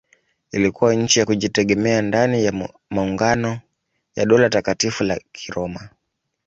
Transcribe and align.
Ilikuwa 0.51 0.95
nchi 0.95 1.19
ya 1.19 1.25
kujitegemea 1.25 2.01
ndani 2.01 2.45
ya 2.45 2.69
maungano 2.89 3.59
ya 4.15 4.25
Dola 4.25 4.49
Takatifu 4.49 5.03
la 5.03 5.19
Kiroma. 5.31 5.89